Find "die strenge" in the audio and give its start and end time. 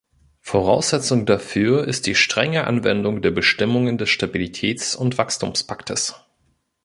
2.07-2.65